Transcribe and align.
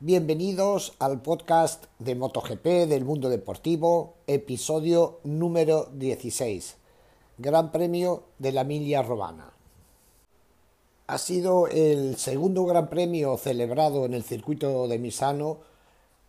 Bienvenidos 0.00 0.92
al 0.98 1.22
podcast 1.22 1.86
de 1.98 2.14
MotoGP 2.14 2.86
del 2.86 3.06
mundo 3.06 3.30
deportivo, 3.30 4.16
episodio 4.26 5.20
número 5.24 5.88
16, 5.94 6.76
Gran 7.38 7.72
Premio 7.72 8.24
de 8.38 8.52
la 8.52 8.60
Emilia 8.60 9.02
Romana. 9.02 9.54
Ha 11.06 11.16
sido 11.16 11.66
el 11.68 12.18
segundo 12.18 12.66
Gran 12.66 12.90
Premio 12.90 13.38
celebrado 13.38 14.04
en 14.04 14.12
el 14.12 14.22
circuito 14.22 14.86
de 14.86 14.98
Misano 14.98 15.60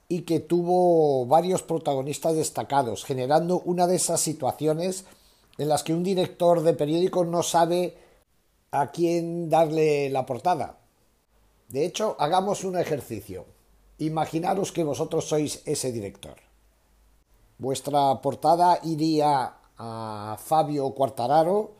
y 0.08 0.22
que 0.22 0.40
tuvo 0.40 1.26
varios 1.26 1.62
protagonistas 1.62 2.38
destacados, 2.38 3.04
generando 3.04 3.60
una 3.66 3.86
de 3.86 3.98
esas 3.98 4.22
situaciones 4.22 5.04
en 5.58 5.68
las 5.68 5.84
que 5.84 5.94
un 5.94 6.06
director 6.06 6.62
de 6.62 6.72
periódico 6.72 7.26
no 7.26 7.44
sabe 7.44 7.98
a 8.72 8.92
quién 8.92 9.50
darle 9.50 10.10
la 10.10 10.26
portada. 10.26 10.78
De 11.68 11.86
hecho, 11.86 12.16
hagamos 12.18 12.64
un 12.64 12.78
ejercicio. 12.78 13.57
Imaginaros 14.00 14.72
que 14.72 14.84
vosotros 14.84 15.26
sois 15.26 15.62
ese 15.66 15.92
director. 15.92 16.38
Vuestra 17.58 18.22
portada 18.22 18.80
iría 18.84 19.58
a 19.78 20.38
Fabio 20.40 20.92
Quartararo, 20.94 21.74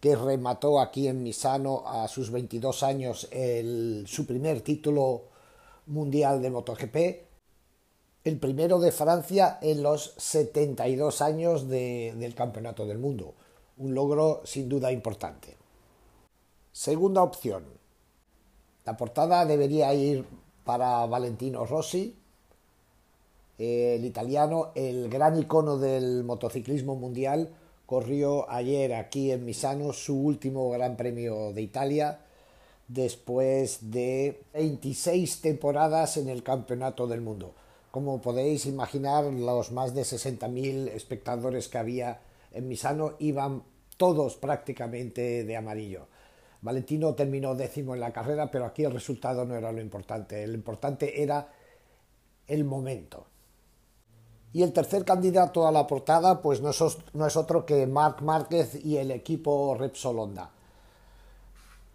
que 0.00 0.16
remató 0.16 0.80
aquí 0.80 1.08
en 1.08 1.22
Misano 1.22 1.84
a 1.86 2.08
sus 2.08 2.30
22 2.30 2.82
años 2.82 3.28
su 4.06 4.26
primer 4.26 4.60
título 4.60 5.22
mundial 5.86 6.42
de 6.42 6.50
MotoGP, 6.50 6.96
el 8.24 8.38
primero 8.38 8.78
de 8.78 8.92
Francia 8.92 9.58
en 9.62 9.82
los 9.82 10.14
72 10.16 11.22
años 11.22 11.68
del 11.68 12.34
Campeonato 12.34 12.84
del 12.84 12.98
Mundo. 12.98 13.34
Un 13.78 13.94
logro 13.94 14.42
sin 14.44 14.68
duda 14.68 14.92
importante. 14.92 15.56
Segunda 16.72 17.22
opción. 17.22 17.64
La 18.84 18.96
portada 18.96 19.44
debería 19.46 19.94
ir 19.94 20.26
para 20.64 21.06
Valentino 21.06 21.64
Rossi, 21.66 22.16
el 23.58 24.04
italiano, 24.04 24.72
el 24.74 25.08
gran 25.08 25.38
icono 25.38 25.78
del 25.78 26.24
motociclismo 26.24 26.94
mundial, 26.96 27.50
corrió 27.86 28.50
ayer 28.50 28.94
aquí 28.94 29.30
en 29.30 29.44
Misano 29.44 29.92
su 29.92 30.18
último 30.18 30.70
Gran 30.70 30.96
Premio 30.96 31.52
de 31.52 31.62
Italia 31.62 32.20
después 32.88 33.90
de 33.90 34.42
26 34.54 35.40
temporadas 35.40 36.16
en 36.16 36.28
el 36.28 36.42
Campeonato 36.42 37.06
del 37.06 37.20
Mundo. 37.20 37.54
Como 37.90 38.20
podéis 38.20 38.66
imaginar, 38.66 39.24
los 39.24 39.72
más 39.72 39.94
de 39.94 40.02
60.000 40.02 40.88
espectadores 40.88 41.68
que 41.68 41.78
había 41.78 42.20
en 42.52 42.68
Misano 42.68 43.12
iban 43.18 43.62
todos 43.96 44.36
prácticamente 44.36 45.44
de 45.44 45.56
amarillo. 45.56 46.06
Valentino 46.62 47.14
terminó 47.14 47.56
décimo 47.56 47.94
en 47.94 48.00
la 48.00 48.12
carrera, 48.12 48.50
pero 48.50 48.64
aquí 48.64 48.84
el 48.84 48.92
resultado 48.92 49.44
no 49.44 49.56
era 49.56 49.72
lo 49.72 49.80
importante. 49.80 50.46
Lo 50.46 50.54
importante 50.54 51.22
era 51.22 51.48
el 52.46 52.64
momento. 52.64 53.26
Y 54.52 54.62
el 54.62 54.72
tercer 54.72 55.04
candidato 55.04 55.66
a 55.66 55.72
la 55.72 55.86
portada, 55.86 56.40
pues 56.40 56.60
no 56.60 56.70
es, 56.70 57.36
otro 57.36 57.66
que 57.66 57.86
Marc 57.86 58.20
Márquez 58.20 58.84
y 58.84 58.96
el 58.96 59.10
equipo 59.10 59.76
Repsol 59.78 60.18
Honda. 60.18 60.50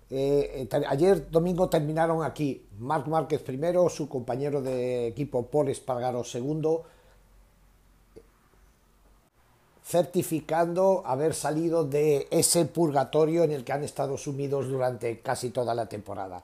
Eh, 0.09 0.67
ayer 0.87 1.29
domingo 1.29 1.69
terminaron 1.69 2.23
aquí 2.23 2.65
Marc 2.79 3.07
Márquez 3.07 3.41
primero, 3.41 3.89
su 3.89 4.07
compañero 4.07 4.61
de 4.61 5.07
equipo 5.07 5.47
Paul 5.47 5.69
Espargaro 5.69 6.23
segundo, 6.23 6.85
certificando 9.87 11.01
haber 11.05 11.33
salido 11.33 11.85
de 11.85 12.27
ese 12.29 12.65
purgatorio 12.65 13.43
en 13.43 13.51
el 13.51 13.63
que 13.63 13.71
han 13.71 13.85
estado 13.85 14.17
sumidos 14.17 14.67
durante 14.67 15.21
casi 15.21 15.49
toda 15.49 15.73
la 15.73 15.87
temporada. 15.87 16.43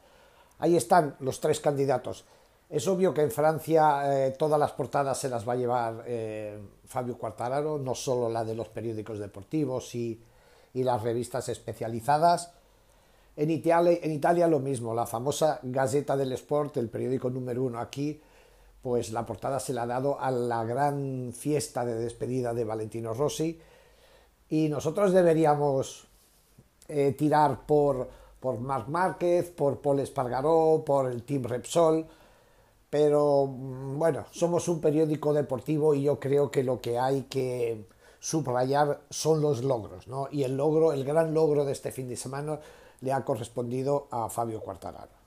Ahí 0.60 0.78
están 0.78 1.18
los 1.20 1.42
tres 1.42 1.60
candidatos. 1.60 2.24
Es 2.70 2.88
obvio 2.88 3.14
que 3.14 3.22
en 3.22 3.32
Francia 3.32 4.04
eh, 4.06 4.32
todas 4.32 4.58
las 4.58 4.72
portadas 4.72 5.20
se 5.20 5.28
las 5.28 5.48
va 5.48 5.53
a 5.53 5.58
llevar 5.58 6.03
eh, 6.08 6.58
Fabio 6.88 7.18
Quartararo, 7.18 7.78
no 7.78 7.96
solo 7.96 8.30
la 8.30 8.46
de 8.46 8.56
los 8.56 8.70
periódicos 8.70 9.20
deportivos 9.20 9.94
y 9.94 10.20
las 10.74 11.03
revistas 11.03 11.50
especializadas, 11.50 12.52
en 13.36 13.50
Italia, 13.50 13.98
en 14.02 14.12
Italia 14.12 14.48
lo 14.48 14.59
mismo, 14.59 14.94
la 14.94 15.08
famosa 15.08 15.59
Gazeta 15.64 16.16
del 16.16 16.34
Sport, 16.34 16.78
el 16.78 16.90
periódico 16.90 17.30
número 17.30 17.64
uno 17.64 17.80
aquí, 17.80 18.22
pues 18.84 19.14
la 19.14 19.26
portada 19.26 19.62
se 19.62 19.72
la 19.74 19.84
ha 19.84 19.88
dado 19.88 20.20
a 20.20 20.30
la 20.30 20.66
gran 20.66 21.32
fiesta 21.34 21.86
de 21.86 21.96
despedida 21.96 22.54
de 22.54 22.66
Valentino 22.66 23.14
Rossi 23.14 23.58
y 24.50 24.68
nosotros 24.68 25.14
deberíamos 25.14 26.06
eh, 26.90 27.16
tirar 27.18 27.66
por, 27.66 28.10
por 28.42 28.60
Marc 28.60 28.90
Márquez, 28.90 29.50
por 29.52 29.80
Paul 29.80 30.02
Espargaró, 30.02 30.84
por 30.86 31.10
el 31.10 31.24
Team 31.24 31.44
Repsol, 31.44 32.06
pero 32.90 33.48
mm, 33.48 33.98
bueno, 33.98 34.26
somos 34.32 34.68
un 34.68 34.82
periódico 34.82 35.34
deportivo 35.34 35.96
y 35.96 36.04
yo 36.04 36.20
creo 36.20 36.52
que 36.52 36.62
lo 36.62 36.82
que 36.82 37.00
hay 37.00 37.24
que 37.24 37.88
subrayar 38.20 39.00
son 39.10 39.40
los 39.42 39.64
logros, 39.64 40.10
¿no? 40.10 40.28
Y 40.30 40.44
el 40.44 40.58
logro, 40.58 40.92
el 40.92 41.06
gran 41.06 41.34
logro 41.34 41.64
de 41.64 41.72
este 41.72 41.94
fin 41.94 42.10
de 42.10 42.18
semana 42.18 42.60
le 43.00 43.14
ha 43.14 43.24
correspondido 43.24 44.08
a 44.12 44.28
Fabio 44.28 44.60
Quartararo. 44.60 45.22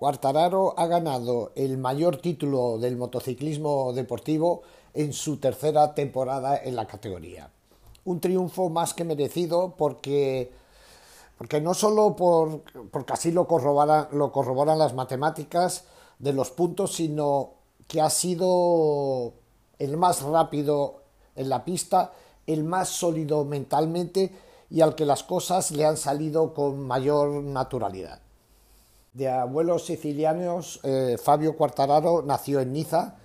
Quartararo 0.00 0.72
ha 0.78 0.86
ganado 0.86 1.52
el 1.56 1.76
mayor 1.76 2.16
título 2.16 2.78
del 2.78 2.96
motociclismo 2.96 3.92
deportivo 3.92 4.62
en 4.94 5.12
su 5.12 5.36
tercera 5.36 5.94
temporada 5.94 6.56
en 6.56 6.74
la 6.74 6.86
categoría. 6.86 7.50
Un 8.06 8.18
triunfo 8.18 8.70
más 8.70 8.94
que 8.94 9.04
merecido 9.04 9.74
porque, 9.76 10.52
porque 11.36 11.60
no 11.60 11.74
solo 11.74 12.16
por, 12.16 12.62
porque 12.90 13.12
así 13.12 13.30
lo 13.30 13.46
corroboran 13.46 14.78
las 14.78 14.94
matemáticas 14.94 15.84
de 16.18 16.32
los 16.32 16.50
puntos, 16.50 16.94
sino 16.94 17.50
que 17.86 18.00
ha 18.00 18.08
sido 18.08 19.34
el 19.78 19.98
más 19.98 20.22
rápido 20.22 21.02
en 21.36 21.50
la 21.50 21.62
pista, 21.62 22.14
el 22.46 22.64
más 22.64 22.88
sólido 22.88 23.44
mentalmente 23.44 24.32
y 24.70 24.80
al 24.80 24.94
que 24.94 25.04
las 25.04 25.24
cosas 25.24 25.72
le 25.72 25.84
han 25.84 25.98
salido 25.98 26.54
con 26.54 26.86
mayor 26.86 27.42
naturalidad. 27.42 28.22
De 29.12 29.28
abuelos 29.28 29.86
sicilianos, 29.86 30.80
eh, 30.84 31.16
Fabio 31.20 31.56
Quartararo 31.56 32.22
nació 32.22 32.60
en 32.60 32.72
Niza, 32.72 33.16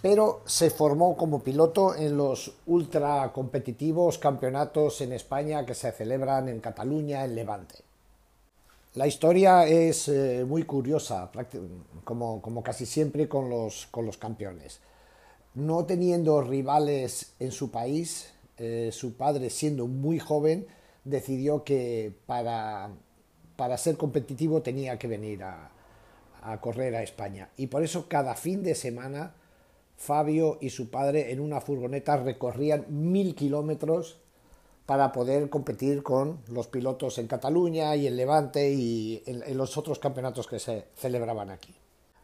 pero 0.00 0.42
se 0.44 0.70
formó 0.70 1.16
como 1.16 1.42
piloto 1.42 1.96
en 1.96 2.16
los 2.16 2.52
ultra 2.66 3.32
competitivos 3.32 4.18
campeonatos 4.18 5.00
en 5.00 5.12
España 5.12 5.64
que 5.66 5.74
se 5.74 5.90
celebran 5.92 6.48
en 6.48 6.60
Cataluña, 6.60 7.24
en 7.24 7.34
Levante. 7.34 7.76
La 8.94 9.08
historia 9.08 9.66
es 9.66 10.06
eh, 10.06 10.44
muy 10.46 10.62
curiosa, 10.62 11.32
como, 12.04 12.62
casi 12.62 12.86
siempre 12.86 13.28
con 13.28 13.50
los, 13.50 13.88
con 13.90 14.06
los 14.06 14.18
campeones. 14.18 14.78
No 15.54 15.84
teniendo 15.84 16.42
rivales 16.42 17.32
en 17.40 17.50
su 17.50 17.72
país, 17.72 18.32
eh, 18.56 18.90
su 18.92 19.14
padre 19.14 19.50
siendo 19.50 19.88
muy 19.88 20.20
joven, 20.20 20.68
decidió 21.02 21.64
que 21.64 22.12
para, 22.26 22.90
para 23.56 23.78
ser 23.78 23.96
competitivo 23.96 24.62
tenía 24.62 24.98
que 24.98 25.08
venir 25.08 25.42
a, 25.42 25.70
correr 26.60 26.94
a 26.94 27.02
España. 27.02 27.48
Y 27.56 27.68
por 27.68 27.82
eso 27.82 28.06
cada 28.06 28.34
fin 28.34 28.62
de 28.62 28.74
semana 28.74 29.34
Fabio 29.96 30.58
y 30.60 30.70
su 30.70 30.90
padre 30.90 31.32
en 31.32 31.40
una 31.40 31.60
furgoneta 31.60 32.16
recorrían 32.16 32.84
mil 32.88 33.34
kilómetros 33.34 34.18
para 34.84 35.12
poder 35.12 35.48
competir 35.48 36.02
con 36.02 36.40
los 36.48 36.66
pilotos 36.66 37.16
en 37.18 37.28
Cataluña 37.28 37.96
y 37.96 38.06
en 38.06 38.16
Levante 38.16 38.70
y 38.70 39.22
en, 39.24 39.42
en, 39.42 39.56
los 39.56 39.78
otros 39.78 39.98
campeonatos 39.98 40.46
que 40.46 40.58
se 40.58 40.88
celebraban 40.96 41.50
aquí. 41.50 41.74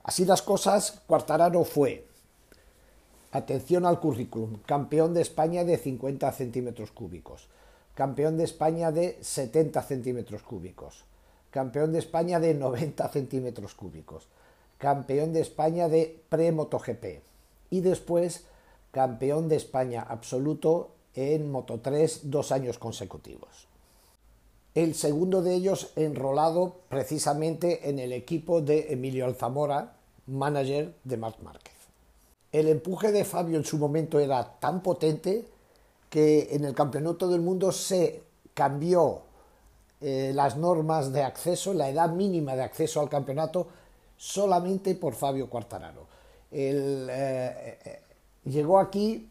Así 0.02 0.26
las 0.26 0.42
cosas, 0.42 1.00
Cuartararo 1.06 1.64
fue, 1.64 2.04
atención 3.32 3.86
al 3.86 4.00
currículum, 4.00 4.58
campeón 4.66 5.14
de 5.14 5.22
España 5.22 5.64
de 5.64 5.78
50 5.78 6.30
centímetros 6.32 6.90
cúbicos, 6.90 7.48
campeón 7.94 8.36
de 8.36 8.44
España 8.44 8.92
de 8.92 9.16
70 9.22 9.80
centímetros 9.82 10.42
cúbicos, 10.42 11.04
campeón 11.50 11.92
de 11.92 11.98
España 11.98 12.40
de 12.40 12.54
90 12.54 13.08
centímetros 13.08 13.74
cúbicos, 13.74 14.28
campeón 14.78 15.32
de 15.32 15.40
España 15.40 15.88
de 15.88 16.22
pre-MotoGP 16.28 17.22
y 17.70 17.80
después 17.80 18.44
campeón 18.90 19.48
de 19.48 19.56
España 19.56 20.04
absoluto 20.08 20.90
en 21.14 21.52
Moto3 21.52 22.22
dos 22.24 22.52
años 22.52 22.78
consecutivos. 22.78 23.68
El 24.74 24.94
segundo 24.94 25.42
de 25.42 25.54
ellos 25.54 25.92
enrolado 25.96 26.76
precisamente 26.88 27.88
en 27.88 27.98
el 27.98 28.12
equipo 28.12 28.60
de 28.60 28.92
Emilio 28.92 29.24
Alzamora, 29.24 29.96
manager 30.26 30.94
de 31.02 31.16
Marc 31.16 31.40
Márquez. 31.40 31.74
El 32.52 32.68
empuje 32.68 33.10
de 33.10 33.24
Fabio 33.24 33.56
en 33.56 33.64
su 33.64 33.78
momento 33.78 34.20
era 34.20 34.58
tan 34.60 34.82
potente 34.82 35.44
que 36.08 36.48
en 36.52 36.64
el 36.64 36.74
Campeonato 36.74 37.28
del 37.28 37.40
Mundo 37.40 37.72
se 37.72 38.22
cambió 38.54 39.22
eh, 40.00 40.32
las 40.34 40.56
normas 40.56 41.12
de 41.12 41.22
acceso, 41.22 41.74
la 41.74 41.88
edad 41.88 42.10
mínima 42.10 42.56
de 42.56 42.62
acceso 42.62 43.00
al 43.00 43.08
campeonato, 43.08 43.68
solamente 44.16 44.94
por 44.94 45.14
Fabio 45.14 45.48
Quartararo. 45.48 46.06
Eh, 46.52 47.78
eh, 47.84 48.00
llegó 48.44 48.80
aquí 48.80 49.28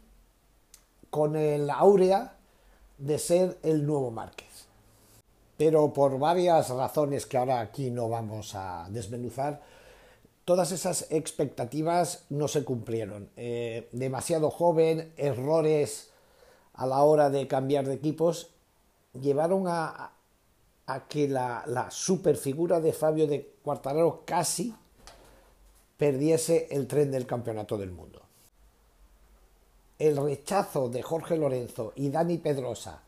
con 1.10 1.36
el 1.36 1.68
áurea 1.70 2.34
de 2.98 3.18
ser 3.18 3.58
el 3.62 3.86
nuevo 3.86 4.10
Márquez. 4.10 4.66
pero 5.56 5.92
por 5.92 6.18
varias 6.18 6.70
razones 6.70 7.26
que 7.26 7.36
ahora 7.36 7.60
aquí 7.60 7.90
no 7.90 8.08
vamos 8.08 8.54
a 8.54 8.86
desmenuzar, 8.88 9.60
todas 10.46 10.72
esas 10.72 11.06
expectativas 11.10 12.24
no 12.30 12.48
se 12.48 12.64
cumplieron. 12.64 13.28
Eh, 13.36 13.88
demasiado 13.92 14.50
joven, 14.50 15.12
errores 15.18 16.10
a 16.72 16.86
la 16.86 17.02
hora 17.02 17.28
de 17.28 17.46
cambiar 17.46 17.86
de 17.86 17.94
equipos, 17.94 18.50
llevaron 19.12 19.68
a, 19.68 20.12
que 21.08 21.28
la, 21.28 21.62
la 21.66 21.90
superfigura 21.90 22.80
de 22.80 22.92
Fabio 22.92 23.26
de 23.26 23.54
Quartararo 23.62 24.22
casi 24.24 24.74
perdiese 25.96 26.68
el 26.70 26.86
tren 26.86 27.10
del 27.10 27.26
campeonato 27.26 27.78
del 27.78 27.92
mundo. 27.92 28.20
El 29.98 30.16
rechazo 30.16 30.88
de 30.88 31.02
Jorge 31.02 31.36
Lorenzo 31.36 31.92
y 31.94 32.08
Dani 32.10 32.38
Pedrosa 32.38 33.02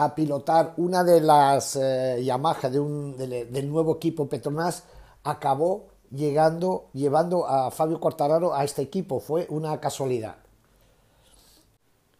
a 0.00 0.14
pilotar 0.14 0.72
una 0.78 1.04
de 1.04 1.20
las 1.20 1.76
eh, 1.76 2.22
Yamaha 2.24 2.70
de 2.70 2.80
un, 2.80 3.18
del 3.18 3.70
nuevo 3.70 3.96
equipo 3.96 4.26
Petronas, 4.26 4.84
acabó 5.24 5.88
llegando, 6.10 6.86
llevando 6.94 7.46
a 7.46 7.70
Fabio 7.70 8.00
Quartararo 8.00 8.54
a 8.54 8.64
este 8.64 8.80
equipo. 8.80 9.20
Fue 9.20 9.46
una 9.50 9.78
casualidad. 9.78 10.36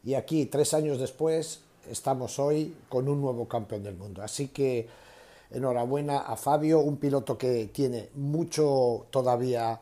Y 0.04 0.12
aquí, 0.12 0.44
tres 0.44 0.74
años 0.74 0.98
después, 0.98 1.62
estamos 1.88 2.38
hoy 2.38 2.74
con 2.88 3.08
un 3.08 3.20
nuevo 3.20 3.46
campeón 3.46 3.82
del 3.82 3.96
mundo. 3.96 4.22
Así 4.22 4.48
que 4.48 4.88
enhorabuena 5.50 6.18
a 6.18 6.36
Fabio, 6.36 6.80
un 6.80 6.96
piloto 6.96 7.36
que 7.38 7.66
tiene 7.72 8.10
mucho 8.14 9.06
todavía 9.10 9.80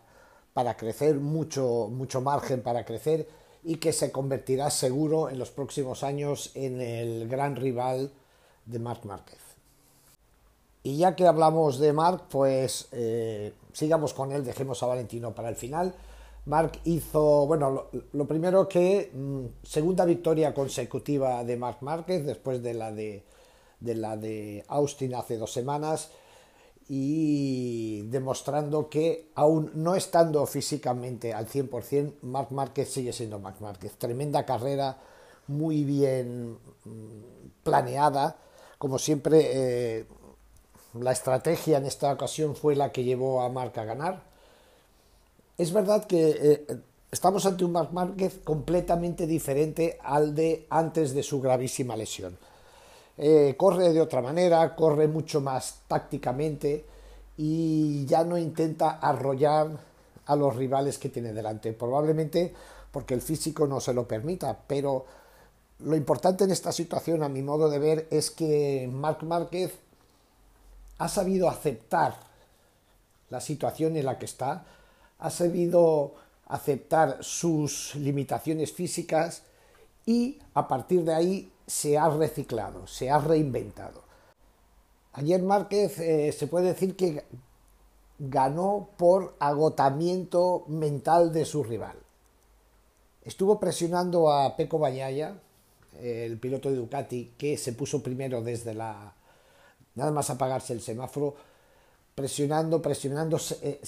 para 0.52 0.76
crecer, 0.76 1.16
mucho, 1.16 1.88
mucho 1.90 2.20
margen 2.20 2.62
para 2.62 2.84
crecer 2.84 3.28
y 3.64 3.76
que 3.76 3.92
se 3.92 4.10
convertirá 4.10 4.70
seguro 4.70 5.30
en 5.30 5.38
los 5.38 5.50
próximos 5.50 6.02
años 6.02 6.50
en 6.54 6.80
el 6.80 7.28
gran 7.28 7.56
rival 7.56 8.10
de 8.66 8.78
Marc 8.78 9.04
Márquez. 9.04 9.38
Y 10.82 10.96
ya 10.96 11.14
que 11.14 11.26
hablamos 11.26 11.78
de 11.78 11.92
Marc, 11.92 12.22
pues 12.30 12.88
eh, 12.92 13.52
sigamos 13.72 14.14
con 14.14 14.32
él, 14.32 14.44
dejemos 14.44 14.82
a 14.82 14.86
Valentino 14.86 15.34
para 15.34 15.48
el 15.48 15.56
final. 15.56 15.94
Marc 16.48 16.80
hizo, 16.84 17.46
bueno, 17.46 17.86
lo, 18.12 18.26
primero 18.26 18.68
que 18.68 19.12
mm, 19.14 19.62
segunda 19.62 20.04
victoria 20.06 20.54
consecutiva 20.54 21.44
de 21.44 21.56
Marc 21.56 21.82
Márquez 21.82 22.24
después 22.24 22.62
de 22.62 22.74
la 22.74 22.90
de, 22.90 23.22
de 23.80 23.94
la 23.94 24.16
de 24.16 24.64
Austin 24.68 25.14
hace 25.14 25.36
dos 25.36 25.52
semanas 25.52 26.10
y 26.88 28.02
demostrando 28.08 28.88
que 28.88 29.30
aún 29.34 29.70
no 29.74 29.94
estando 29.94 30.46
físicamente 30.46 31.34
al 31.34 31.46
100%, 31.46 32.14
Marc 32.22 32.50
Márquez 32.50 32.90
sigue 32.90 33.12
siendo 33.12 33.38
Marc 33.38 33.60
Márquez. 33.60 33.92
Tremenda 33.98 34.46
carrera, 34.46 34.96
muy 35.48 35.84
bien 35.84 36.56
mm, 36.84 37.62
planeada. 37.62 38.36
Como 38.78 38.98
siempre, 38.98 39.50
eh, 39.52 40.06
la 40.94 41.12
estrategia 41.12 41.76
en 41.76 41.84
esta 41.84 42.10
ocasión 42.10 42.56
fue 42.56 42.74
la 42.74 42.90
que 42.90 43.04
llevó 43.04 43.42
a 43.42 43.50
Marc 43.50 43.76
a 43.76 43.84
ganar. 43.84 44.37
Es 45.58 45.72
verdad 45.72 46.06
que 46.06 46.30
eh, 46.30 46.66
estamos 47.10 47.44
ante 47.44 47.64
un 47.64 47.72
Marc 47.72 47.92
Márquez 47.92 48.38
completamente 48.42 49.26
diferente 49.26 49.98
al 50.02 50.34
de 50.34 50.66
antes 50.70 51.12
de 51.12 51.22
su 51.22 51.40
gravísima 51.40 51.96
lesión 51.96 52.38
eh, 53.20 53.56
corre 53.56 53.92
de 53.92 54.00
otra 54.00 54.22
manera, 54.22 54.76
corre 54.76 55.08
mucho 55.08 55.40
más 55.40 55.80
tácticamente 55.88 56.84
y 57.36 58.06
ya 58.06 58.22
no 58.22 58.38
intenta 58.38 59.00
arrollar 59.00 59.70
a 60.26 60.36
los 60.36 60.54
rivales 60.54 60.98
que 60.98 61.08
tiene 61.08 61.32
delante. 61.32 61.72
Probablemente 61.72 62.54
porque 62.92 63.14
el 63.14 63.20
físico 63.20 63.66
no 63.66 63.80
se 63.80 63.92
lo 63.92 64.06
permita, 64.06 64.56
pero 64.66 65.04
lo 65.80 65.96
importante 65.96 66.44
en 66.44 66.52
esta 66.52 66.70
situación, 66.70 67.24
a 67.24 67.28
mi 67.28 67.42
modo 67.42 67.68
de 67.68 67.78
ver, 67.80 68.08
es 68.10 68.30
que 68.30 68.88
Marc 68.92 69.24
Márquez 69.24 69.72
ha 70.98 71.08
sabido 71.08 71.48
aceptar 71.48 72.14
la 73.30 73.40
situación 73.40 73.96
en 73.96 74.06
la 74.06 74.18
que 74.18 74.26
está, 74.26 74.64
ha 75.18 75.30
sabido 75.30 76.14
aceptar 76.46 77.18
sus 77.20 77.94
limitaciones 77.94 78.72
físicas 78.72 79.42
y 80.06 80.38
a 80.54 80.66
partir 80.66 81.04
de 81.04 81.14
ahí 81.14 81.52
se 81.66 81.98
ha 81.98 82.08
reciclado, 82.08 82.86
se 82.86 83.10
ha 83.10 83.18
reinventado. 83.18 84.02
Ayer 85.12 85.42
Márquez 85.42 85.98
eh, 85.98 86.32
se 86.32 86.46
puede 86.46 86.68
decir 86.68 86.96
que 86.96 87.24
ganó 88.18 88.88
por 88.96 89.34
agotamiento 89.38 90.64
mental 90.68 91.32
de 91.32 91.44
su 91.44 91.62
rival. 91.62 91.96
Estuvo 93.24 93.60
presionando 93.60 94.32
a 94.32 94.56
Peco 94.56 94.78
Bañaya, 94.78 95.34
el 96.00 96.38
piloto 96.38 96.70
de 96.70 96.76
Ducati, 96.76 97.32
que 97.36 97.56
se 97.58 97.72
puso 97.72 98.02
primero 98.02 98.42
desde 98.42 98.74
la... 98.74 99.12
nada 99.94 100.10
más 100.10 100.30
apagarse 100.30 100.72
el 100.72 100.80
semáforo, 100.80 101.34
presionando, 102.14 102.80
presionando, 102.80 103.38
se, 103.38 103.58
eh, 103.62 103.80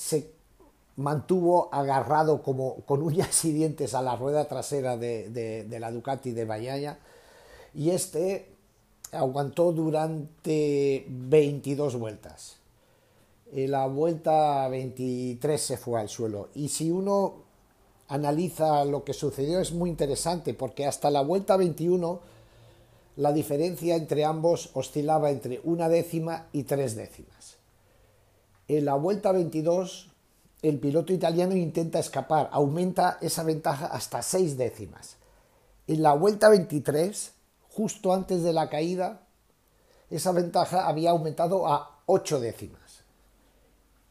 mantuvo 0.96 1.69
agarrado 1.72 2.42
como 2.42 2.76
con 2.87 3.02
uñas 3.02 3.44
y 3.44 3.52
dientes 3.52 3.94
a 3.94 4.02
la 4.02 4.16
rueda 4.16 4.46
trasera 4.46 4.96
de, 4.96 5.31
de 5.31 5.81
la 5.81 5.90
Ducati 5.90 6.32
de 6.32 6.44
Bañaya 6.44 6.98
y 7.75 7.90
este 7.90 8.48
aguantó 9.12 9.72
durante 9.72 11.04
22 11.08 11.96
vueltas. 11.96 12.56
En 13.52 13.72
la 13.72 13.87
vuelta 13.87 14.69
23 14.69 15.60
se 15.60 15.76
fue 15.76 16.00
al 16.00 16.08
suelo. 16.08 16.48
Y 16.54 16.69
si 16.69 16.90
uno 16.90 17.34
analiza 18.08 18.84
lo 18.84 19.04
que 19.04 19.12
sucedió 19.12 19.60
es 19.60 19.72
muy 19.72 19.90
interesante 19.90 20.54
porque 20.54 20.86
hasta 20.86 21.10
la 21.10 21.22
vuelta 21.22 21.56
21 21.56 22.20
la 23.16 23.32
diferencia 23.32 23.96
entre 23.96 24.25
ambos 24.25 24.70
oscilaba 24.75 25.31
entre 25.31 25.60
una 25.64 25.88
décima 25.88 26.46
y 26.52 26.62
tres 26.64 26.96
décimas. 26.96 27.56
En 28.69 28.84
la 28.84 28.94
vuelta 28.94 29.32
22 29.32 30.09
el 30.62 30.78
piloto 30.78 31.12
italiano 31.12 31.54
intenta 31.56 31.98
escapar, 31.98 32.50
aumenta 32.52 33.18
esa 33.20 33.42
ventaja 33.42 33.86
hasta 33.86 34.22
seis 34.22 34.56
décimas. 34.58 35.16
En 35.86 36.02
la 36.02 36.12
vuelta 36.12 36.48
23 36.48 37.32
justo 37.70 38.12
antes 38.12 38.42
de 38.42 38.52
la 38.52 38.68
caída, 38.68 39.22
esa 40.10 40.32
ventaja 40.32 40.86
había 40.86 41.10
aumentado 41.10 41.68
a 41.68 42.00
8 42.06 42.40
décimas. 42.40 43.04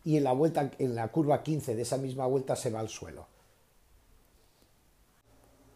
Y 0.03 0.17
en 0.17 0.23
la, 0.23 0.31
vuelta, 0.31 0.71
en 0.79 0.95
la 0.95 1.09
curva 1.09 1.43
15 1.43 1.75
de 1.75 1.81
esa 1.81 1.97
misma 1.97 2.25
vuelta 2.25 2.55
se 2.55 2.71
va 2.71 2.79
al 2.79 2.89
suelo. 2.89 3.27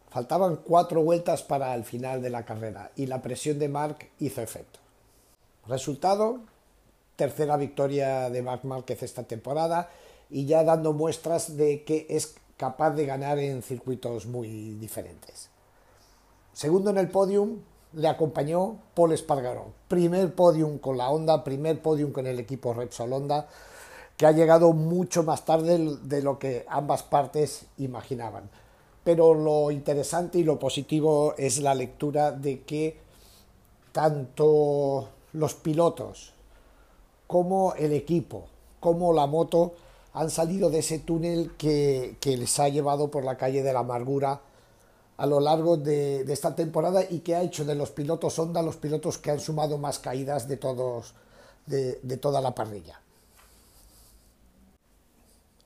Faltaban 0.09 0.57
cuatro 0.57 1.03
vueltas 1.03 1.43
para 1.43 1.73
el 1.75 1.83
final 1.83 2.21
de 2.21 2.29
la 2.29 2.45
carrera 2.45 2.91
y 2.95 3.07
la 3.07 3.21
presión 3.21 3.59
de 3.59 3.67
Marc 3.67 4.11
hizo 4.19 4.41
efecto. 4.41 4.79
Resultado, 5.67 6.39
tercera 7.15 7.57
victoria 7.57 8.29
de 8.29 8.41
Marc 8.41 8.63
Márquez 8.63 9.03
esta 9.03 9.23
temporada 9.23 9.89
y 10.29 10.45
ya 10.45 10.63
dando 10.63 10.93
muestras 10.93 11.57
de 11.57 11.83
que 11.83 12.07
es 12.09 12.35
capaz 12.57 12.91
de 12.91 13.05
ganar 13.05 13.39
en 13.39 13.61
circuitos 13.61 14.25
muy 14.25 14.75
diferentes. 14.75 15.49
Segundo 16.53 16.91
en 16.91 16.97
el 16.97 17.09
podium, 17.09 17.59
le 17.93 18.07
acompañó 18.07 18.77
Paul 18.93 19.13
Espargaró. 19.13 19.73
Primer 19.87 20.33
podium 20.33 20.77
con 20.77 20.97
la 20.97 21.09
Honda, 21.09 21.43
primer 21.43 21.81
podium 21.81 22.11
con 22.11 22.27
el 22.27 22.39
equipo 22.39 22.73
Repsol 22.73 23.13
Honda, 23.13 23.47
que 24.17 24.25
ha 24.25 24.31
llegado 24.31 24.73
mucho 24.73 25.23
más 25.23 25.45
tarde 25.45 25.97
de 26.03 26.21
lo 26.21 26.39
que 26.39 26.65
ambas 26.69 27.03
partes 27.03 27.65
imaginaban. 27.77 28.49
Pero 29.03 29.33
lo 29.33 29.71
interesante 29.71 30.39
y 30.39 30.43
lo 30.43 30.59
positivo 30.59 31.33
es 31.37 31.59
la 31.59 31.75
lectura 31.75 32.31
de 32.31 32.61
que 32.61 32.97
tanto 33.91 35.09
los 35.33 35.53
pilotos 35.55 36.33
como 37.27 37.73
el 37.73 37.93
equipo, 37.93 38.45
como 38.79 39.13
la 39.13 39.27
moto, 39.27 39.73
han 40.13 40.29
salido 40.29 40.69
de 40.69 40.79
ese 40.79 40.99
túnel 40.99 41.51
que, 41.57 42.17
les 42.23 42.59
ha 42.59 42.69
llevado 42.69 43.09
por 43.09 43.23
la 43.23 43.37
calle 43.37 43.63
de 43.63 43.73
la 43.73 43.79
amargura 43.79 44.41
a 45.17 45.25
lo 45.25 45.39
largo 45.39 45.77
de, 45.77 46.21
esta 46.31 46.55
temporada 46.55 47.03
y 47.09 47.19
que 47.19 47.35
ha 47.35 47.41
hecho 47.41 47.65
de 47.65 47.75
los 47.75 47.89
pilotos 47.91 48.37
Honda 48.37 48.61
los 48.61 48.77
pilotos 48.77 49.17
que 49.17 49.31
han 49.31 49.39
sumado 49.39 49.77
más 49.77 49.99
caídas 49.99 50.47
de 50.47 50.57
todos 50.57 51.13
de, 51.65 52.17
toda 52.17 52.41
la 52.41 52.53
parrilla. 52.53 52.99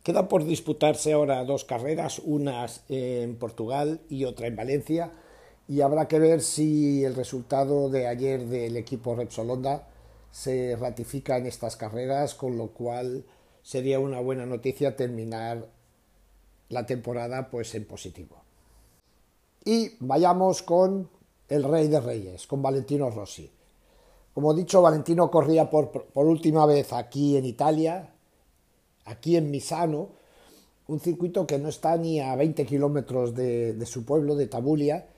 Queda 0.03 0.29
por 0.29 0.45
disputarse 0.45 1.11
ahora 1.11 1.43
dos 1.43 1.65
carreras, 1.65 2.19
una 2.23 2.65
en 2.87 3.35
Portugal 3.35 3.99
y 4.09 4.23
otra 4.23 4.47
en 4.47 4.55
Valencia, 4.55 5.11
y 5.67 5.81
habrá 5.81 6.07
que 6.07 6.19
ver 6.19 6.41
si 6.41 7.03
el 7.03 7.15
resultado 7.15 7.89
de 7.89 8.07
ayer 8.07 8.45
del 8.45 8.77
equipo 8.77 9.15
Repsol 9.15 9.49
Honda 9.49 9.85
se 10.31 10.77
ratifica 10.77 11.35
en 11.35 11.47
estas 11.47 11.75
carreras, 11.75 12.35
con 12.35 12.57
lo 12.57 12.67
cual 12.67 13.25
sería 13.67 13.99
una 13.99 14.21
buena 14.21 14.45
noticia 14.45 14.95
terminar 14.95 15.67
la 16.69 16.85
temporada 16.85 17.49
pues 17.51 17.75
en 17.75 17.83
positivo. 17.83 18.37
Y 19.65 19.91
vayamos 19.99 20.61
con 20.61 21.09
el 21.49 21.65
Rey 21.65 21.89
de 21.89 21.99
Reyes, 21.99 22.47
con 22.47 22.61
Valentino 22.61 23.09
Rossi. 23.09 23.51
Como 24.33 24.53
he 24.53 24.55
dicho, 24.55 24.81
Valentino 24.81 25.29
corría 25.29 25.69
por, 25.69 26.07
última 26.13 26.65
vez 26.65 26.93
aquí 26.93 27.35
en 27.35 27.43
Italia, 27.43 28.09
aquí 29.03 29.35
en 29.35 29.51
Misano, 29.51 30.11
un 30.87 31.01
circuito 31.01 31.45
que 31.45 31.59
no 31.59 31.67
está 31.67 31.97
ni 31.97 32.21
a 32.21 32.37
20 32.37 32.65
kilómetros 32.65 33.35
de, 33.35 33.85
su 33.85 34.05
pueblo, 34.05 34.35
de 34.35 34.47
Tabulia. 34.47 35.09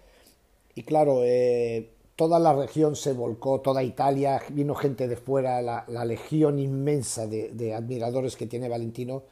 Y 0.73 0.81
claro, 0.81 1.19
eh, 1.23 1.91
toda 2.19 2.37
la 2.37 2.51
región 2.51 2.97
se 2.97 3.13
volcó, 3.13 3.61
toda 3.61 3.81
Italia, 3.81 4.41
vino 4.49 4.75
gente 4.75 5.07
de 5.07 5.15
fuera, 5.15 5.61
la, 5.61 6.03
legión 6.03 6.59
inmensa 6.59 7.27
de, 7.27 7.73
admiradores 7.73 8.35
que 8.35 8.45
tiene 8.45 8.67
Valentino, 8.67 9.23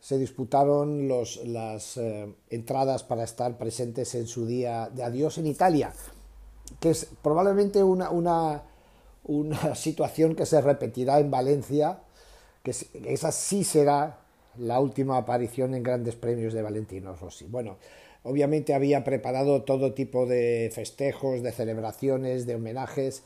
se 0.00 0.16
disputaron 0.16 1.08
las 1.08 1.98
eh, 1.98 2.34
entradas 2.48 3.02
para 3.02 3.22
estar 3.22 3.58
presentes 3.58 4.14
en 4.14 4.26
su 4.26 4.46
día 4.46 4.88
de 4.88 5.02
adiós 5.02 5.36
en 5.36 5.46
Italia, 5.46 5.92
que 6.80 6.88
es 6.88 7.06
probablemente 7.20 7.82
una, 7.82 8.08
una, 8.08 8.62
situación 9.74 10.34
que 10.34 10.46
se 10.46 10.62
repetirá 10.62 11.20
en 11.20 11.30
Valencia, 11.30 11.98
que 12.62 12.74
esa 13.04 13.30
sí 13.30 13.62
será 13.62 14.20
la 14.56 14.80
última 14.80 15.18
aparición 15.18 15.74
en 15.74 15.82
grandes 15.82 16.16
premios 16.16 16.54
de 16.54 16.62
Valentino 16.62 17.14
Rossi. 17.14 17.44
Bueno, 17.44 17.76
Obviamente 18.26 18.74
había 18.74 19.04
preparado 19.04 19.62
todo 19.62 19.94
tipo 19.94 20.26
de 20.26 20.68
festejos, 20.74 21.44
de 21.44 21.52
celebraciones, 21.52 22.44
de 22.44 22.56
homenajes, 22.56 23.22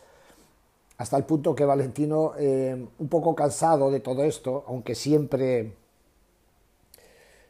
hasta 0.99 1.16
el 1.16 1.25
punto 1.25 1.54
que 1.54 1.64
Valentino, 1.64 2.35
eh, 2.38 2.87
un 2.99 3.09
poco 3.09 3.35
cansado 3.35 3.90
de 3.90 4.00
todo 4.00 4.25
esto, 4.25 4.62
aunque 4.66 4.95
siempre, 4.95 5.73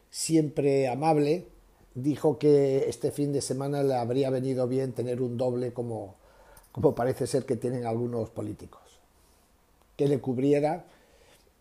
siempre 0.09 0.87
amable, 0.87 1.45
dijo 1.93 2.39
que 2.39 2.87
este 2.87 3.11
fin 3.11 3.33
de 3.33 3.41
semana 3.41 3.83
le 3.83 3.95
habría 3.95 4.29
venido 4.29 4.69
bien 4.69 4.93
tener 4.93 5.21
un 5.21 5.35
doble 5.35 5.73
como, 5.73 6.15
como 6.71 6.95
parece 6.95 7.27
ser 7.27 7.45
que 7.45 7.57
tienen 7.57 7.85
algunos 7.85 8.29
políticos, 8.29 9.01
que 9.97 10.07
le 10.07 10.21
cubriera 10.21 10.85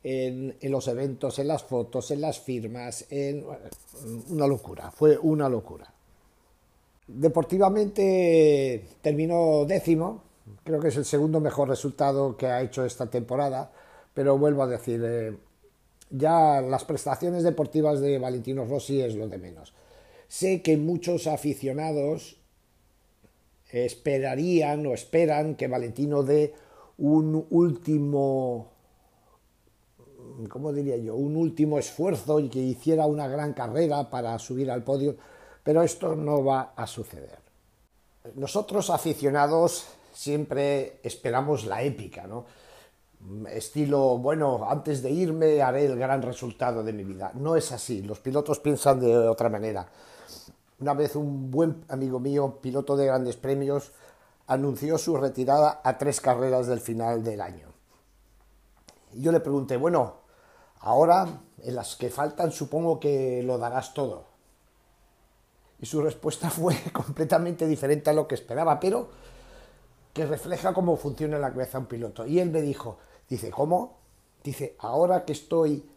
en, 0.02 0.56
los 0.62 0.88
eventos, 0.88 1.38
en 1.38 1.48
las 1.48 1.62
fotos, 1.62 2.10
en 2.10 2.20
las 2.20 2.40
firmas, 2.40 3.06
en 3.10 3.44
una 4.28 4.46
locura, 4.46 4.90
fue 4.90 5.18
una 5.18 5.48
locura. 5.48 5.92
Deportivamente 7.06 8.84
terminó 9.02 9.64
décimo, 9.66 10.22
creo 10.64 10.80
que 10.80 10.88
es 10.88 10.96
el 10.96 11.04
segundo 11.04 11.40
mejor 11.40 11.68
resultado 11.68 12.36
que 12.36 12.46
ha 12.46 12.62
hecho 12.62 12.84
esta 12.84 13.06
temporada, 13.06 13.72
pero 14.14 14.38
vuelvo 14.38 14.62
a 14.62 14.66
decir, 14.66 15.02
eh, 15.04 15.36
ya 16.10 16.60
las 16.60 16.84
prestaciones 16.84 17.42
deportivas 17.42 18.00
de 18.00 18.18
Valentino 18.18 18.64
Rossi 18.64 19.00
es 19.00 19.14
lo 19.14 19.28
de 19.28 19.38
menos. 19.38 19.74
Sé 20.28 20.62
que 20.62 20.76
muchos 20.76 21.26
aficionados 21.26 22.36
esperarían 23.70 24.86
o 24.86 24.94
esperan 24.94 25.54
que 25.54 25.68
Valentino 25.68 26.22
dé 26.22 26.54
un 26.98 27.46
último 27.50 28.72
¿cómo 30.48 30.72
diría 30.72 30.96
yo?, 30.96 31.14
un 31.14 31.36
último 31.36 31.78
esfuerzo 31.78 32.40
y 32.40 32.48
que 32.48 32.58
hiciera 32.58 33.06
una 33.06 33.28
gran 33.28 33.52
carrera 33.52 34.08
para 34.10 34.38
subir 34.38 34.70
al 34.70 34.82
podio, 34.82 35.16
pero 35.62 35.82
esto 35.82 36.14
no 36.16 36.44
va 36.44 36.72
a 36.76 36.86
suceder. 36.86 37.38
Nosotros 38.34 38.90
aficionados 38.90 39.86
siempre 40.12 41.00
esperamos 41.02 41.64
la 41.64 41.82
épica, 41.82 42.26
¿no? 42.26 42.44
Estilo, 43.50 44.18
bueno, 44.18 44.66
antes 44.68 45.02
de 45.02 45.10
irme 45.10 45.60
haré 45.60 45.84
el 45.84 45.98
gran 45.98 46.22
resultado 46.22 46.82
de 46.82 46.92
mi 46.92 47.04
vida. 47.04 47.32
No 47.34 47.54
es 47.54 47.70
así, 47.70 48.02
los 48.02 48.18
pilotos 48.20 48.60
piensan 48.60 49.00
de 49.00 49.16
otra 49.28 49.50
manera. 49.50 49.86
Una 50.78 50.94
vez 50.94 51.16
un 51.16 51.50
buen 51.50 51.84
amigo 51.88 52.18
mío, 52.18 52.58
piloto 52.62 52.96
de 52.96 53.06
grandes 53.06 53.36
premios, 53.36 53.92
anunció 54.46 54.96
su 54.96 55.16
retirada 55.16 55.80
a 55.84 55.98
tres 55.98 56.20
carreras 56.20 56.66
del 56.66 56.80
final 56.80 57.22
del 57.22 57.42
año. 57.42 57.68
Yo 59.12 59.32
le 59.32 59.40
pregunté, 59.40 59.76
bueno, 59.76 60.14
Ahora, 60.80 61.26
en 61.62 61.74
las 61.74 61.96
que 61.96 62.10
faltan, 62.10 62.52
supongo 62.52 62.98
que 62.98 63.42
lo 63.42 63.58
darás 63.58 63.94
todo. 63.94 64.24
Y 65.80 65.86
su 65.86 66.02
respuesta 66.02 66.50
fue 66.50 66.74
completamente 66.92 67.66
diferente 67.66 68.10
a 68.10 68.14
lo 68.14 68.26
que 68.26 68.34
esperaba, 68.34 68.80
pero 68.80 69.08
que 70.12 70.26
refleja 70.26 70.74
cómo 70.74 70.96
funciona 70.96 71.38
la 71.38 71.50
cabeza 71.50 71.78
un 71.78 71.86
piloto. 71.86 72.26
Y 72.26 72.40
él 72.40 72.50
me 72.50 72.62
dijo, 72.62 72.98
dice, 73.28 73.50
¿cómo? 73.50 73.98
Dice, 74.42 74.74
ahora 74.78 75.24
que 75.24 75.32
estoy 75.32 75.88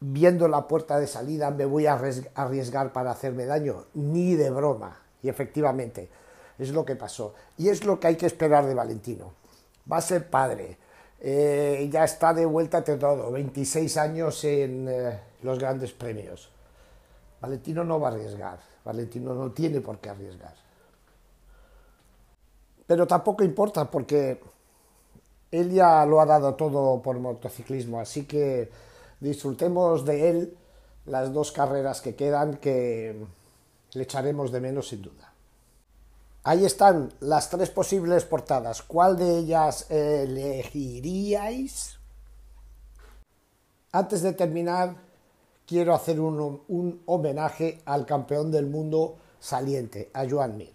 viendo 0.00 0.48
la 0.48 0.66
puerta 0.66 0.98
de 0.98 1.06
salida, 1.06 1.50
me 1.50 1.64
voy 1.64 1.86
a 1.86 2.00
arriesgar 2.34 2.92
para 2.92 3.12
hacerme 3.12 3.46
daño. 3.46 3.84
Ni 3.94 4.34
de 4.34 4.50
broma. 4.50 5.00
Y 5.22 5.28
efectivamente, 5.28 6.08
es 6.58 6.70
lo 6.70 6.84
que 6.84 6.96
pasó. 6.96 7.34
Y 7.56 7.68
es 7.68 7.84
lo 7.84 8.00
que 8.00 8.08
hay 8.08 8.16
que 8.16 8.26
esperar 8.26 8.66
de 8.66 8.74
Valentino. 8.74 9.32
Va 9.90 9.98
a 9.98 10.02
ser 10.02 10.28
padre, 10.28 10.78
eh, 11.24 11.88
ya 11.88 12.02
está 12.02 12.34
de 12.34 12.44
vuelta 12.44 12.82
todo, 12.82 13.30
26 13.30 13.96
años 13.96 14.42
en 14.42 14.88
eh, 14.88 15.20
los 15.42 15.56
grandes 15.56 15.92
premios. 15.92 16.50
Valentino 17.40 17.84
no 17.84 18.00
va 18.00 18.08
a 18.08 18.12
arriesgar, 18.12 18.58
Valentino 18.84 19.32
no 19.32 19.52
tiene 19.52 19.80
por 19.80 19.98
qué 19.98 20.10
arriesgar. 20.10 20.54
Pero 22.88 23.06
tampoco 23.06 23.44
importa 23.44 23.88
porque 23.88 24.40
él 25.52 25.70
ya 25.70 26.04
lo 26.06 26.20
ha 26.20 26.26
dado 26.26 26.56
todo 26.56 27.00
por 27.00 27.16
motociclismo, 27.20 28.00
así 28.00 28.24
que 28.24 28.68
disfrutemos 29.20 30.04
de 30.04 30.28
él 30.28 30.56
las 31.06 31.32
dos 31.32 31.52
carreras 31.52 32.00
que 32.00 32.16
quedan 32.16 32.56
que 32.56 33.24
le 33.92 34.02
echaremos 34.02 34.50
de 34.50 34.60
menos 34.60 34.88
sin 34.88 35.02
duda. 35.02 35.31
Ahí 36.44 36.64
están 36.64 37.12
las 37.20 37.50
tres 37.50 37.70
posibles 37.70 38.24
portadas. 38.24 38.82
¿Cuál 38.82 39.16
de 39.16 39.38
ellas 39.38 39.88
elegiríais? 39.90 42.00
Antes 43.92 44.22
de 44.22 44.32
terminar, 44.32 44.96
quiero 45.66 45.94
hacer 45.94 46.18
un, 46.18 47.00
homenaje 47.06 47.80
al 47.84 48.04
campeón 48.06 48.50
del 48.50 48.66
mundo 48.66 49.18
saliente, 49.38 50.10
a 50.14 50.28
Joan 50.28 50.56
Mir. 50.56 50.74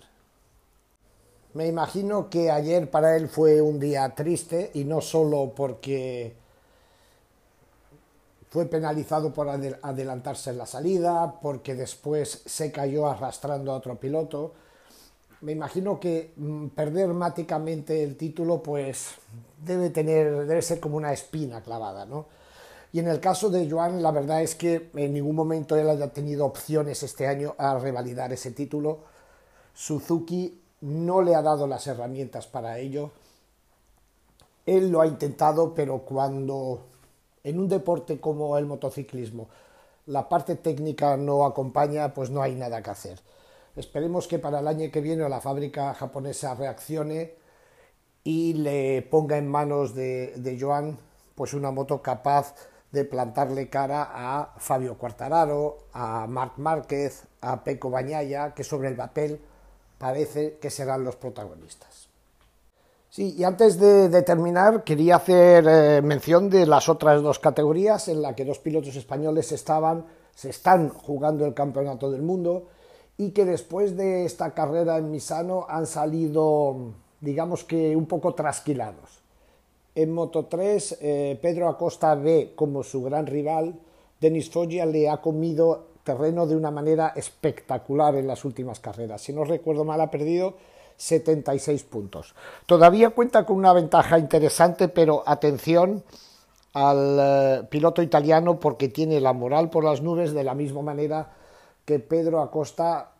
Me 1.54 1.68
imagino 1.68 2.30
que 2.30 2.50
ayer 2.50 2.90
para 2.90 3.18
él 3.18 3.28
fue 3.28 3.62
un 3.62 3.78
día 3.78 4.16
triste 4.16 4.72
y 4.74 4.86
no 4.86 5.02
solo 5.02 5.52
porque 5.54 6.34
fue 8.50 8.68
penalizado 8.68 9.34
por 9.34 9.50
adelantarse 9.50 10.52
en 10.52 10.60
la 10.60 10.66
salida, 10.66 11.42
porque 11.42 11.76
después 11.76 12.44
se 12.46 12.72
cayó 12.72 13.08
arrastrando 13.08 13.74
a 13.74 13.76
otro 13.76 14.00
piloto, 14.00 14.54
me 15.42 15.52
imagino 15.52 16.00
que 16.00 16.34
mm, 16.36 16.68
perder 16.68 17.10
máticamente 17.10 18.04
el 18.04 18.18
título 18.18 18.62
pues 18.62 19.16
debe 19.64 19.90
tener 19.90 20.46
debe 20.46 20.62
ser 20.62 20.80
como 20.80 20.98
una 20.98 21.14
espina 21.14 21.62
clavada 21.62 22.06
no 22.06 22.26
y 22.94 23.00
en 23.00 23.08
el 23.08 23.20
caso 23.20 23.50
de 23.50 23.70
Joan 23.70 24.02
la 24.02 24.12
verdad 24.12 24.42
es 24.42 24.56
que 24.56 24.90
en 24.96 25.14
ningún 25.14 25.36
momento 25.36 25.76
él 25.76 25.90
haya 25.90 26.12
tenido 26.14 26.46
opciones 26.46 27.04
este 27.04 27.28
año 27.28 27.54
a 27.58 27.78
revalidar 27.78 28.32
ese 28.32 28.52
título. 28.52 29.00
Suzuki 29.74 30.60
no 30.82 31.22
le 31.22 31.36
ha 31.36 31.42
dado 31.42 31.68
las 31.68 31.86
herramientas 31.88 32.48
para 32.48 32.80
ello. 32.80 33.12
Él 34.66 34.90
lo 34.90 35.02
ha 35.02 35.08
intentado 35.08 35.74
pero 35.76 36.00
cuando 36.00 36.86
en 37.44 37.60
un 37.60 37.68
deporte 37.68 38.20
como 38.20 38.58
el 38.58 38.66
motociclismo 38.66 39.48
la 40.08 40.30
parte 40.30 40.56
técnica 40.56 41.18
no 41.18 41.46
acompaña 41.46 42.14
pues 42.14 42.30
no 42.30 42.42
hay 42.42 42.56
nada 42.56 42.82
que 42.82 42.90
hacer 42.90 43.20
Esperemos 43.78 44.28
que 44.28 44.40
para 44.40 44.60
el 44.60 44.68
año 44.68 44.90
que 44.92 45.02
viene 45.02 45.30
la 45.30 45.40
fábrica 45.40 45.94
japonesa 45.94 46.56
reaccione 46.56 47.36
y 48.24 48.54
le 48.54 49.04
ponga 49.04 49.38
en 49.38 49.48
manos 49.48 49.94
de, 49.94 50.58
Joan 50.60 50.98
pues 51.36 51.54
una 51.54 51.70
moto 51.70 52.02
capaz 52.02 52.56
de 52.92 53.06
plantarle 53.06 53.70
cara 53.70 54.10
a 54.12 54.56
Fabio 54.58 54.98
Quartararo, 54.98 55.78
a 55.94 56.26
Marc 56.26 56.58
Márquez, 56.58 57.26
a 57.42 57.64
Peco 57.64 57.92
Bañaya, 57.92 58.56
que 58.56 58.64
sobre 58.64 58.88
el 58.88 58.96
papel 58.96 59.40
parece 60.00 60.58
que 60.58 60.72
serán 60.72 61.04
los 61.04 61.16
protagonistas. 61.16 62.08
Sí, 63.12 63.36
y 63.38 63.44
antes 63.44 63.80
de, 63.80 64.22
terminar, 64.24 64.84
quería 64.84 65.18
hacer 65.18 65.66
eh, 65.68 66.02
mención 66.02 66.50
de 66.50 66.66
las 66.66 66.90
otras 66.90 67.22
dos 67.22 67.38
categorías 67.38 68.08
en 68.08 68.24
las 68.24 68.34
que 68.34 68.44
dos 68.44 68.58
pilotos 68.58 68.96
españoles 68.96 69.52
estaban, 69.52 70.06
se 70.34 70.50
están 70.50 70.90
jugando 70.90 71.46
el 71.46 71.54
campeonato 71.54 72.10
del 72.10 72.24
mundo 72.24 72.70
y 73.18 73.32
que 73.32 73.46
después 73.46 73.98
de 73.98 74.26
esta 74.26 74.52
carrera 74.54 74.98
en 74.98 75.12
Misano 75.12 75.66
han 75.70 75.88
salido, 75.88 76.94
digamos 77.20 77.64
que 77.64 77.96
un 77.96 78.06
poco 78.06 78.34
trasquilados. 78.34 79.20
En 79.96 80.14
Moto 80.14 80.46
3, 80.46 81.00
eh, 81.02 81.40
Pedro 81.42 81.68
Acosta 81.68 82.14
ve 82.14 82.54
como 82.56 82.84
su 82.84 83.04
gran 83.04 83.26
rival, 83.26 83.74
Denis 84.22 84.50
Foggia 84.50 84.86
le 84.86 85.10
ha 85.10 85.18
comido 85.18 85.88
terreno 86.04 86.46
de 86.46 86.56
una 86.56 86.72
manera 86.72 87.14
espectacular 87.16 88.16
en 88.16 88.28
las 88.28 88.46
últimas 88.46 88.80
carreras. 88.80 89.22
Si 89.22 89.34
no 89.34 89.44
recuerdo 89.44 89.84
mal, 89.84 90.00
ha 90.00 90.12
perdido 90.12 90.56
76 90.98 91.84
puntos. 91.84 92.36
Todavía 92.66 93.10
cuenta 93.10 93.46
con 93.46 93.58
una 93.58 93.74
ventaja 93.74 94.18
interesante, 94.20 94.88
pero 94.88 95.24
atención 95.26 96.04
al 96.74 97.18
eh, 97.20 97.64
piloto 97.70 98.02
italiano 98.02 98.60
porque 98.60 98.88
tiene 98.88 99.20
la 99.20 99.34
moral 99.34 99.70
por 99.70 99.84
las 99.84 100.02
nubes 100.02 100.34
de 100.34 100.44
la 100.44 100.54
misma 100.54 100.82
manera 100.82 101.32
que 101.88 102.00
Pedro 102.00 102.42
Acosta, 102.42 103.14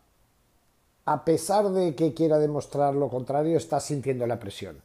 a 1.06 1.24
pesar 1.24 1.70
de 1.70 1.96
que 1.96 2.14
quiera 2.14 2.38
demostrar 2.38 2.94
lo 2.94 3.08
contrario, 3.08 3.56
está 3.56 3.80
sintiendo 3.80 4.28
la 4.28 4.38
presión. 4.38 4.82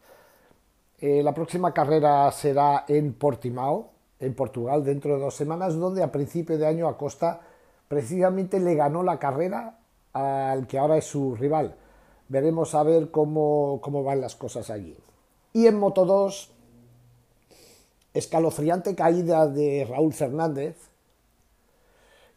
Eh, 1.01 1.21
la 1.25 1.35
próxima 1.35 1.75
carrera 1.75 2.31
será 2.31 2.85
en 2.87 3.13
Portimao, 3.15 3.91
en 4.21 4.35
Portugal, 4.35 4.85
dentro 4.85 5.17
de 5.17 5.21
dos 5.23 5.35
semanas, 5.35 5.75
donde 5.75 6.05
a 6.05 6.13
principio 6.13 6.57
de 6.57 6.65
año 6.65 6.87
Acosta 6.87 7.41
precisamente 7.89 8.61
le 8.61 8.77
ganó 8.77 9.03
la 9.03 9.19
carrera 9.19 9.81
al 10.13 10.69
que 10.69 10.79
ahora 10.79 10.97
es 10.97 11.07
su 11.07 11.35
rival, 11.35 11.75
Veremos 12.29 12.77
a 12.77 12.85
ver 12.85 13.11
cómo, 13.11 13.81
cómo 13.83 14.05
van 14.05 14.21
las 14.21 14.37
cosas 14.37 14.71
allí. 14.71 14.97
Y 15.53 15.67
en 15.67 15.77
Moto 15.79 16.07
2, 16.07 16.51
escalofriante 18.15 18.95
caída 18.95 19.49
de 19.49 19.85
Raúl 19.91 20.15
Fernández, 20.15 20.77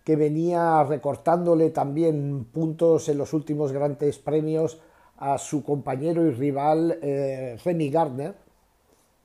que 0.05 0.15
venía 0.15 0.83
recortándole 0.83 1.71
también 1.71 2.45
puntos 2.45 3.09
en 3.09 3.17
los 3.17 3.33
últimos 3.33 3.71
grandes 3.71 4.19
premios 4.19 4.79
a 5.17 5.39
su 5.39 5.63
compañero 5.63 6.24
y 6.27 6.29
rival 6.29 7.00
eh, 7.01 7.57
Remy 7.65 7.89
Gardner, 7.89 8.35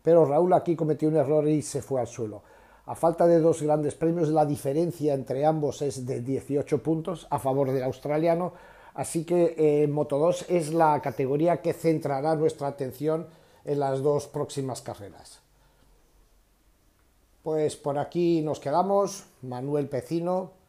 pero 0.03 0.25
Raúl 0.25 0.55
aquí 0.55 0.75
cometió 0.75 1.11
un 1.11 1.17
error 1.17 1.47
y 1.47 1.61
se 1.61 1.83
fue 1.83 2.01
al 2.01 2.07
suelo. 2.07 2.43
A 2.87 2.95
falta 2.95 3.27
de 3.27 3.41
dos 3.41 3.61
grandes 3.61 3.95
premios, 3.95 4.31
la 4.31 4.47
diferencia 4.47 5.13
entre 5.13 5.45
ambos 5.45 5.83
es 5.83 6.07
de 6.07 6.23
18 6.23 6.83
puntos 6.83 7.27
a 7.29 7.39
favor 7.39 7.71
del 7.71 7.83
australiano, 7.83 8.55
así 8.95 9.25
que 9.25 9.55
eh, 9.59 9.87
Moto 9.87 10.19
2 10.19 10.47
es 10.49 10.73
la 10.73 10.99
categoría 11.03 11.61
que 11.61 11.75
centrará 11.75 12.35
nuestra 12.37 12.69
atención 12.69 13.27
en 13.67 13.81
las 13.81 14.03
dos 14.03 14.29
próximas 14.29 14.81
carreras. 14.81 15.41
Pues 17.43 17.77
por 17.77 17.99
aquí 17.99 18.41
nos 18.41 18.61
quedamos, 18.61 19.27
Manuel 19.43 19.87
Pecino, 19.89 20.60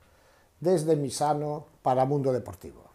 desde 0.61 0.95
Misano 0.95 1.65
para 1.81 2.05
Mundo 2.05 2.31
Deportivo. 2.31 2.90